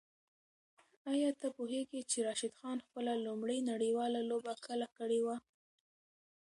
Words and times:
آیا 1.13 1.29
ته 1.39 1.47
پوهېږې 1.57 2.01
چې 2.11 2.17
راشد 2.27 2.53
خان 2.59 2.77
خپله 2.85 3.11
لومړۍ 3.25 3.59
نړیواله 3.71 4.19
لوبه 4.29 4.53
کله 4.65 4.87
کړې 4.97 5.19
وه؟ 5.25 5.35